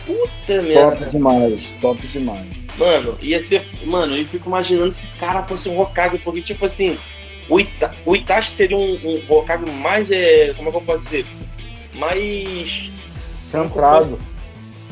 [0.06, 0.96] Puta merda.
[0.96, 2.48] Top demais, top demais.
[2.78, 3.64] Mano, ia ser.
[3.84, 6.98] Mano, eu fico imaginando se cara fosse um Hokage, porque, tipo assim,
[7.50, 10.10] o, Ita, o Itachi seria um, um Hokage mais.
[10.12, 11.26] É, como é que eu posso dizer?
[11.94, 12.90] Mais.
[13.50, 14.18] Centrado.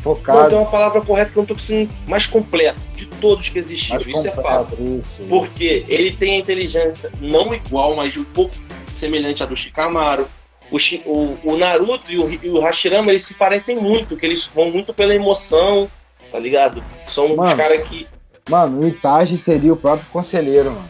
[0.02, 0.40] Focado.
[0.40, 1.92] Não, tem uma palavra correta que eu não tô conseguindo.
[2.08, 4.02] Mais completo de todos que existiram.
[4.02, 4.74] isso é fato.
[4.76, 5.86] Isso, Porque isso.
[5.90, 8.54] ele tem a inteligência não igual, mas um pouco
[8.92, 10.28] semelhante à do Shikamaru.
[10.72, 14.46] O, o, o Naruto e o, e o Hashirama eles se parecem muito, que eles
[14.54, 15.90] vão muito pela emoção,
[16.32, 16.84] tá ligado?
[17.08, 18.08] São mano, os caras que.
[18.48, 20.88] Mano, o Itachi seria o próprio conselheiro, mano.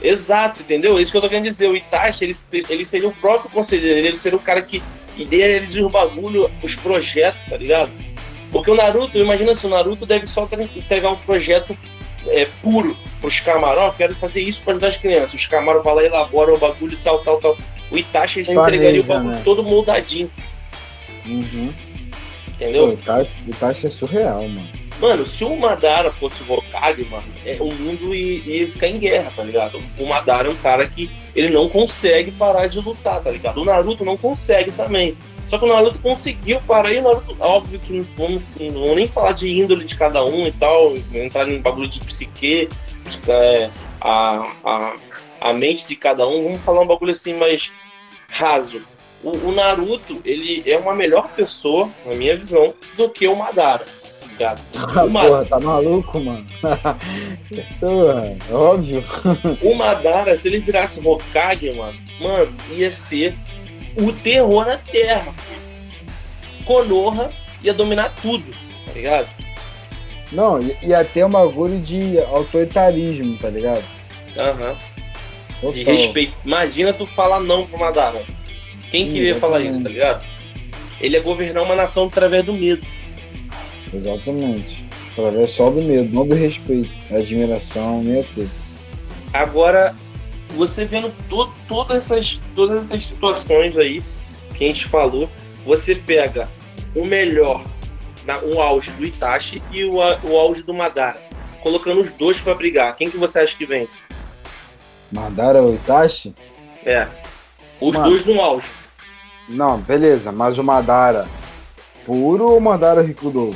[0.00, 0.96] Exato, entendeu?
[0.96, 1.68] É isso que eu tô querendo dizer.
[1.68, 2.34] O Itachi, ele,
[2.70, 4.82] ele seria o próprio conselheiro, ele seria o cara que
[5.16, 7.90] idealiza os bagulho, os projetos, tá ligado?
[8.50, 11.76] Porque o Naruto, imagina se o Naruto deve só entregar um projeto
[12.26, 15.34] é, puro pros Camarão, quero fazer isso para ajudar as crianças.
[15.34, 17.56] Os Camarão vão lá e elaboram o bagulho tal, tal, tal.
[17.90, 19.42] O Itachi já entregaria o bagulho né?
[19.44, 20.30] todo moldadinho.
[21.26, 21.72] Uhum.
[22.48, 22.88] Entendeu?
[22.88, 24.78] o, Itachi, o Itachi é surreal, mano.
[25.00, 28.98] Mano, se o Madara fosse o Hokage, mano, é, o mundo ia, ia, ficar em
[28.98, 29.80] guerra, tá ligado?
[29.96, 33.62] O Madara é um cara que ele não consegue parar de lutar, tá ligado?
[33.62, 35.16] O Naruto não consegue também.
[35.48, 38.96] Só que o Naruto conseguiu parar e o Naruto, óbvio que não vamos, não vamos
[38.96, 42.68] nem falar de índole de cada um e tal, entrar em bagulho de psique,
[43.26, 44.96] é, a, a,
[45.40, 47.72] a mente de cada um, vamos falar um bagulho assim mais
[48.28, 48.82] raso.
[49.22, 53.84] O, o Naruto, ele é uma melhor pessoa, na minha visão, do que o Madara
[54.38, 54.62] ligado?
[55.04, 55.24] Uma...
[55.24, 56.46] Porra, tá maluco, mano?
[57.80, 59.04] Porra, óbvio.
[59.62, 63.34] O Madara, se ele virasse Hokage, mano, mano, ia ser
[63.96, 65.32] o terror na Terra.
[66.64, 67.30] Konoha
[67.62, 68.50] ia dominar tudo,
[68.86, 69.28] tá ligado?
[70.30, 73.84] Não, ia ter um bagulho de autoritarismo, tá ligado?
[74.36, 74.76] Aham.
[75.62, 75.72] Uhum.
[75.72, 76.34] De respeito.
[76.44, 78.20] Imagina tu falar não pro Madara.
[78.90, 80.24] Quem Sim, queria falar isso, tá ligado?
[81.00, 82.86] Ele ia governar uma nação através do medo.
[83.92, 84.84] Exatamente.
[85.12, 88.50] Através só do medo, não do respeito, admiração, nem a tudo.
[89.32, 89.94] Agora,
[90.54, 94.02] você vendo to todas, essas, todas essas situações aí
[94.54, 95.28] que a gente falou,
[95.64, 96.48] você pega
[96.94, 97.64] o melhor,
[98.24, 101.20] na, o auge do Itachi e o, o auge do Madara,
[101.62, 102.96] colocando os dois para brigar.
[102.96, 104.08] Quem que você acha que vence?
[105.12, 106.34] Madara ou Itachi?
[106.84, 107.06] É.
[107.80, 108.68] Os Mano, dois no auge.
[109.48, 111.28] Não, beleza, mas o Madara
[112.04, 113.54] puro ou Madara Rikudo?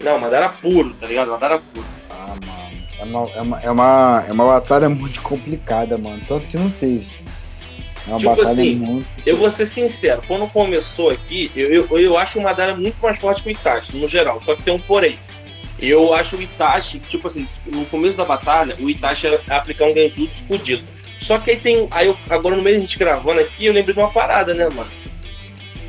[0.00, 1.30] Não, Madara puro, tá ligado?
[1.30, 1.86] Madara puro.
[3.02, 6.22] É uma, é uma, é uma, é uma batalha muito complicada, mano.
[6.28, 7.06] Tanto que não teve.
[8.08, 9.06] É tipo assim, muito...
[9.26, 13.18] eu vou ser sincero, quando começou aqui, eu, eu, eu acho o Madara muito mais
[13.18, 14.40] forte que o Itachi, no geral.
[14.40, 15.18] Só que tem um porém.
[15.78, 19.94] Eu acho o Itachi, tipo assim, no começo da batalha, o Itachi ia aplicar um
[19.94, 20.84] genjutsu fudido.
[21.20, 21.88] Só que aí tem.
[21.90, 24.68] Aí eu, agora no meio a gente gravando aqui, eu lembrei de uma parada, né,
[24.72, 24.90] mano?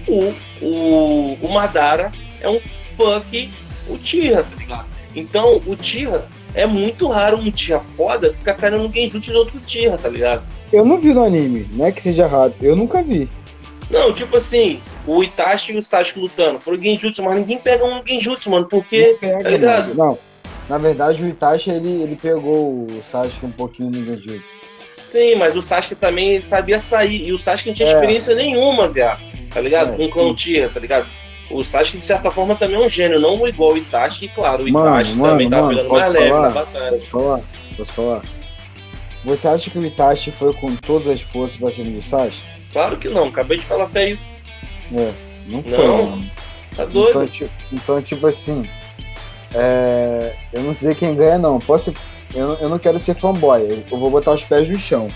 [0.08, 3.50] O, o, o Madara é um fuck
[3.88, 4.86] o Tira, tá ligado?
[5.16, 9.60] Então, o Tira é muito raro um Tira foda ficar caindo no genjutsu de outro
[9.66, 10.44] Tira, tá ligado?
[10.72, 13.30] Eu não vi no anime, não é que seja raro, eu nunca vi.
[13.90, 18.02] Não, tipo assim, o Itachi e o Sasuke lutando foram Genjutsu, mas ninguém pega um
[18.06, 19.18] Genjutsu, mano, porque.
[19.20, 19.96] Pega, tá ligado?
[19.96, 19.96] Mano.
[19.96, 20.18] Não.
[20.70, 24.44] Na verdade, o Itachi ele, ele pegou o Sasuke um pouquinho no Genjutsu.
[25.12, 27.28] Sim, mas o Sasuke também sabia sair.
[27.28, 27.92] E o Sasuke não tinha é.
[27.92, 29.22] experiência nenhuma, viado.
[29.52, 29.94] Tá ligado?
[29.94, 31.06] É, Com o clã Tia, tá ligado?
[31.54, 34.64] O Sasuke, de certa forma, também é um gênio, não igual o Itachi, e claro,
[34.64, 36.98] o Itachi mano, também mano, tava pegando mais leve na batalha.
[36.98, 37.42] Posso falar?
[37.78, 38.22] Posso falar?
[39.24, 42.42] Você acha que o Itachi foi com todas as forças pra cima do Sasuke?
[42.72, 44.36] Claro que não, acabei de falar até isso.
[44.94, 45.12] É,
[45.48, 45.78] não foi.
[45.78, 46.32] Não, mano.
[46.76, 47.10] tá doido.
[47.10, 48.64] Então, tipo, então, tipo assim,
[49.54, 51.60] é, eu não sei quem ganha, não.
[51.60, 51.94] Posso,
[52.34, 55.08] eu, eu não quero ser fanboy, eu vou botar os pés no chão.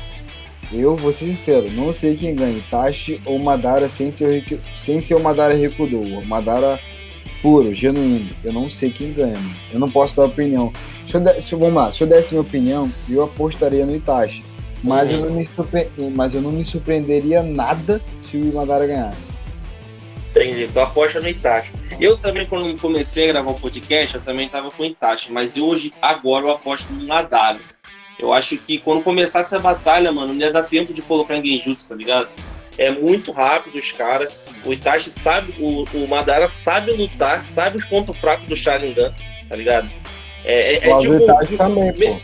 [0.72, 4.44] Eu vou ser sincero, não sei quem ganha, Itachi ou Madara sem ser,
[4.84, 6.80] sem ser o Madara Rikudo, Madara
[7.42, 8.30] puro, genuíno.
[8.44, 9.56] Eu não sei quem ganha, mano.
[9.72, 10.72] Eu não posso dar opinião.
[11.08, 14.44] Se eu, der, se, vamos lá, se eu desse minha opinião, eu apostaria no Itachi.
[14.84, 15.16] Mas, uhum.
[15.16, 15.88] eu não me surpre...
[16.14, 19.28] mas eu não me surpreenderia nada se o Madara ganhasse.
[20.32, 21.72] Entendi, tu aposta no Itachi.
[22.00, 25.58] Eu também, quando comecei a gravar o podcast, eu também tava com o Itachi, mas
[25.58, 27.60] hoje, agora, eu aposto no Madara.
[28.20, 31.46] Eu acho que quando começasse a batalha, mano, não ia dar tempo de colocar em
[31.46, 32.30] Genjutsu, tá ligado?
[32.78, 34.34] É muito rápido os caras.
[34.66, 39.14] O Itachi sabe, o, o Madara sabe lutar, sabe os pontos fracos do Sharingan,
[39.48, 39.90] tá ligado?
[40.44, 41.58] É, é, é tipo.
[41.58, 42.20] Também, pô.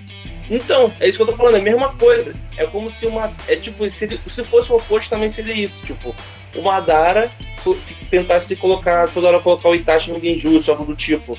[0.49, 2.36] Então, é isso que eu tô falando, é a mesma coisa.
[2.58, 3.34] É como se uma.
[3.47, 5.82] É tipo, se, se fosse o oposto também seria isso.
[5.84, 6.15] Tipo,
[6.56, 7.32] o Madara
[8.10, 11.38] tentasse se colocar, toda hora colocar o Itachi no Genjutsu, algo do tipo.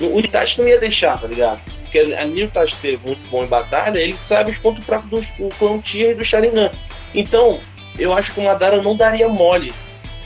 [0.00, 1.60] O Itachi não ia deixar, tá ligado?
[1.90, 5.20] Porque ali o Itachi ser muito bom em batalha, ele sabe os pontos fracos do,
[5.20, 6.70] do clã Tier e do Sharingan.
[7.12, 7.58] Então,
[7.98, 9.72] eu acho que o Madara não daria mole,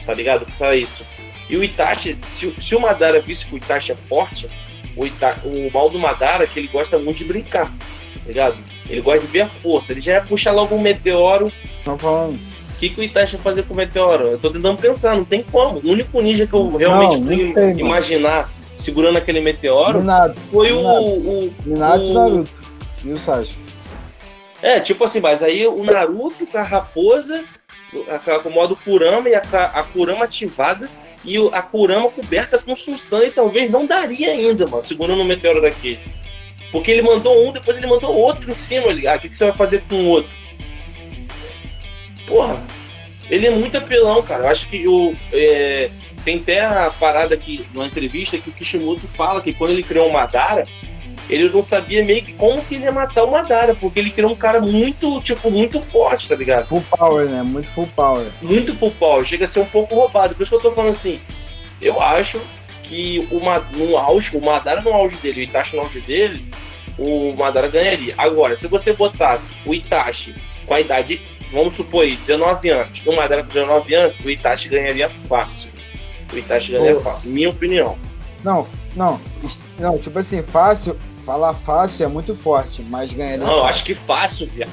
[0.04, 0.46] tá ligado?
[0.58, 1.06] Pra isso.
[1.48, 4.46] E o Itachi, se, se o Madara visse que o Itachi é forte,
[4.94, 7.72] o, Ita, o mal do Madara é que ele gosta muito de brincar
[8.24, 8.56] tá ligado?
[8.88, 9.92] Ele gosta de ver a força.
[9.92, 11.52] Ele já puxa logo um meteoro.
[11.86, 12.34] Não falando.
[12.34, 14.24] O que, que o Itachi vai fazer com o meteoro?
[14.24, 15.78] Eu tô tentando pensar, não tem como.
[15.78, 18.50] O único ninja que eu realmente consigo imaginar
[18.84, 21.04] segurando aquele meteoro Minato, foi Minato.
[21.04, 21.46] o.
[21.46, 22.10] o Minato o...
[22.10, 22.50] e Naruto.
[23.04, 23.64] E o Sasuke.
[24.62, 27.44] É, tipo assim, mas aí o Naruto com a raposa,
[27.90, 30.88] com o modo Kurama e a, a Kurama ativada
[31.24, 35.60] e a Kurama coberta com Susan e talvez não daria ainda, mano, segurando um meteoro
[35.60, 35.98] daquele.
[36.70, 38.88] Porque ele mandou um, depois ele mandou outro em cima.
[38.88, 40.30] Ele, ah, o que, que você vai fazer com o outro?
[42.26, 42.60] Porra,
[43.30, 44.44] ele é muito apelão, cara.
[44.44, 45.14] Eu acho que o.
[45.32, 45.90] É,
[46.24, 50.08] tem até a parada aqui, numa entrevista, que o Kishimoto fala que quando ele criou
[50.08, 50.66] o Madara,
[51.28, 54.32] ele não sabia meio que como que ele ia matar o Madara, porque ele criou
[54.32, 56.68] um cara muito, tipo, muito forte, tá ligado?
[56.68, 57.42] Full power, né?
[57.42, 58.26] Muito full power.
[58.42, 59.24] Muito full power.
[59.24, 60.34] Chega a ser um pouco roubado.
[60.34, 61.20] Por isso que eu tô falando assim,
[61.80, 62.40] eu acho
[62.82, 63.40] que o,
[63.76, 66.44] no auge, o Madara no auge dele, o Itachi no auge dele,
[66.98, 68.14] o Madara ganharia.
[68.18, 70.34] Agora, se você botasse o Itachi
[70.66, 71.20] com a idade,
[71.52, 75.73] vamos supor aí, 19 anos, o Madara com 19 anos, o Itachi ganharia fácil.
[76.34, 77.96] O Itachi ganharia fácil, minha opinião.
[78.42, 79.20] Não, não,
[79.78, 83.38] não, tipo assim, fácil, falar fácil é muito forte, mas ganharia.
[83.38, 84.70] Não, eu acho que fácil, viado.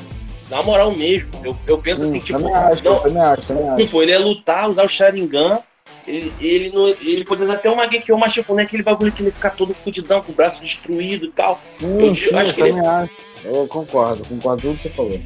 [0.50, 3.76] Na moral mesmo, eu, eu penso hum, assim, tipo, acho, não, acho, acho.
[3.78, 5.60] tipo, ele é lutar, usar o Sharingan
[6.08, 9.12] ele, ele, não, ele pode usar até uma Genkyo, mas tipo, não é aquele bagulho
[9.12, 11.60] que ele fica todo fudidão, com o braço destruído e tal.
[11.74, 12.80] Sim, eu, sim, acho que ele...
[12.80, 13.14] acho.
[13.44, 15.20] Eu concordo, concordo com tudo que você falou.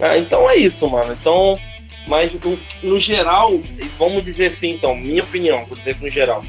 [0.00, 1.16] Ah, então é isso, mano.
[1.18, 1.58] Então,
[2.06, 3.60] mas no, no, geral,
[3.98, 6.44] vamos dizer assim, então, minha opinião, vou dizer que no geral,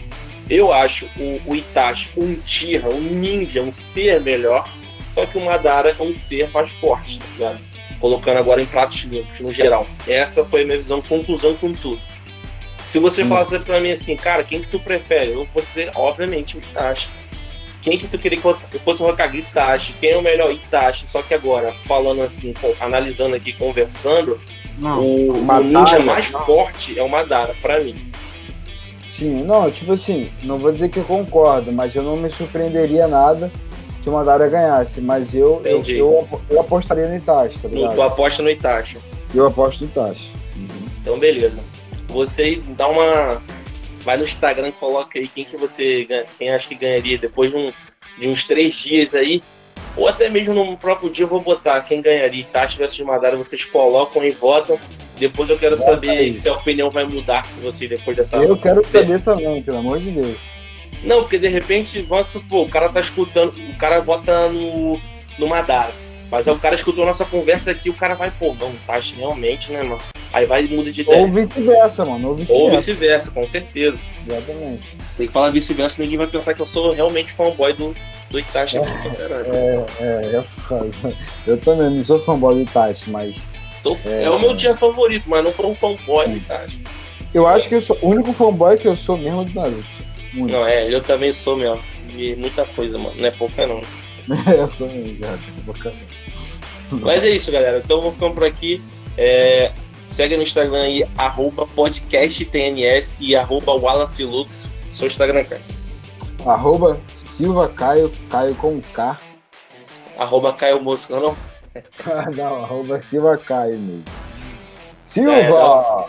[0.49, 4.69] eu acho o, o Itachi um Tira, um ninja, um ser melhor,
[5.09, 7.59] só que o Madara é um ser mais forte, tá ligado?
[7.99, 9.87] Colocando agora em pratos limpos, no geral.
[10.07, 11.99] Essa foi a minha visão, conclusão com tudo.
[12.85, 13.29] Se você hum.
[13.29, 15.31] falasse pra mim assim, cara, quem que tu prefere?
[15.31, 17.09] Eu vou dizer, obviamente, o Itachi.
[17.81, 19.93] Quem que tu queria que eu fosse um Hokage Itachi?
[19.99, 21.09] Quem é o melhor Itachi?
[21.09, 24.39] Só que agora, falando assim, analisando aqui, conversando,
[24.77, 26.45] não, o, o, ninja mais não.
[26.45, 28.11] forte é o Madara, pra mim.
[29.15, 33.07] Sim, não, tipo assim, não vou dizer que eu concordo, mas eu não me surpreenderia
[33.07, 33.51] nada
[34.03, 37.95] se o Madara ganhasse, mas eu, eu, eu, eu, apostaria no Itachi, tá ligado?
[37.95, 38.97] Tu aposta no Itachi.
[39.33, 40.31] Eu aposto no Itachi.
[40.55, 40.67] Uhum.
[41.01, 41.59] Então, beleza
[42.07, 43.41] você dá uma.
[44.01, 47.73] Vai no Instagram, coloca aí quem que você quem acha que ganharia depois de, um,
[48.17, 49.43] de uns três dias aí.
[49.97, 53.65] Ou até mesmo no próprio dia eu vou botar quem ganharia Itachi versus Madara, vocês
[53.65, 54.79] colocam e votam.
[55.17, 56.33] Depois eu quero Bota saber aí.
[56.33, 58.37] se a opinião vai mudar com vocês depois dessa.
[58.37, 60.37] Eu quero saber também, pelo amor de Deus.
[61.03, 64.99] Não, porque de repente, vamos supor, o cara tá escutando, o cara vota no,
[65.39, 65.93] no Madara.
[66.31, 69.71] Mas aí o cara escutou nossa conversa aqui, o cara vai, pô, não, Itachi realmente,
[69.71, 70.01] né, mano?
[70.33, 71.21] Aí vai e muda de ideia.
[71.21, 72.29] Ou vice-versa, mano.
[72.29, 74.03] Ou vice-versa, vice-versa com certeza.
[74.27, 74.97] Exatamente.
[75.17, 77.95] Tem que falar vice-versa, ninguém vai pensar que eu sou realmente fanboy do,
[78.29, 78.77] do Itachi.
[78.77, 78.85] É, é,
[79.99, 81.13] é, é,
[81.47, 83.35] eu também não sou fanboy do Itachi, mas.
[83.81, 86.81] Tô, é, é, o meu dia favorito, mas não sou um fanboy do Itachi.
[87.33, 89.85] Eu acho que eu sou o único fanboy que eu sou mesmo do Naruto.
[90.33, 90.51] Muito.
[90.51, 91.81] Não, é, eu também sou mesmo.
[92.09, 93.15] De muita coisa, mano.
[93.15, 93.81] Não é pouca não.
[94.57, 95.37] eu também, já.
[96.91, 97.81] Mas é isso, galera.
[97.83, 98.81] Então vou ficando por aqui.
[99.17, 99.71] É,
[100.09, 104.67] Segue no Instagram aí, arroba podcasttns e arroba Wallace Lux.
[104.93, 105.61] Seu Instagram, cara.
[106.45, 109.17] Arroba Silva Caio, Caio com K.
[110.17, 111.37] Arroba Caio Mosca, não?
[112.35, 114.05] não, arroba Silva Caio mesmo.
[115.03, 115.33] Silva!
[115.33, 116.05] É, dá,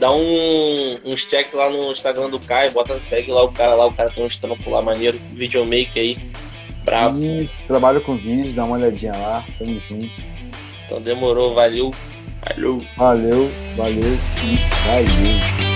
[0.00, 3.86] dá um, uns check lá no Instagram do Caio, bota, segue lá o cara lá,
[3.86, 6.32] o cara tem um trampo lá maneiro, videomaker aí.
[6.88, 7.22] Bravo.
[7.22, 10.10] E trabalho com vídeo, dá uma olhadinha lá, tamo junto.
[10.86, 11.90] Então demorou, valeu.
[12.42, 12.82] Valeu.
[12.96, 15.67] Valeu, valeu e valeu.